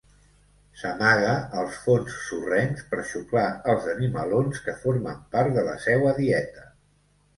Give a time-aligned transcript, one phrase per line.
[0.83, 6.67] S'amaga als fons sorrencs per xuclar els animalons que formen part de la seua dieta.